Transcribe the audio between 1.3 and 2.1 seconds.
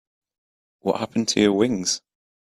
your wings?